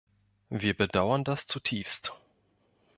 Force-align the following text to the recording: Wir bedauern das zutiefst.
Wir 0.49 0.75
bedauern 0.75 1.23
das 1.23 1.45
zutiefst. 1.45 2.11